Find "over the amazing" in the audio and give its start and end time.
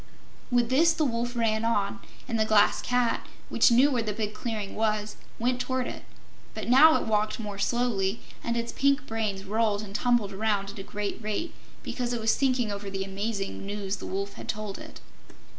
12.71-13.63